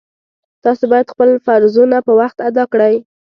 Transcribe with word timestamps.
تاسو 0.63 0.83
باید 0.91 1.11
خپل 1.13 1.29
فرضونه 1.45 1.97
په 2.07 2.11
وخت 2.19 2.37
ادا 2.49 2.63
کړئ 2.73 2.95